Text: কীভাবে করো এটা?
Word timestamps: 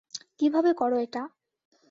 কীভাবে 0.39 0.71
করো 0.73 0.97
এটা? 0.97 1.23